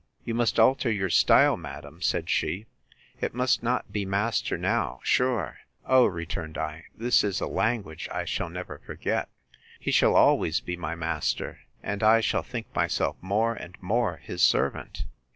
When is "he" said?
9.79-9.91